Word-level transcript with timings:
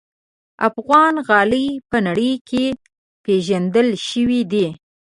افغان 0.67 1.13
غالۍ 1.27 1.67
په 1.89 1.97
نړۍ 2.07 2.33
کې 2.49 2.65
پېژندل 3.23 3.87
شوي 4.07 4.41
دي. 4.51 4.67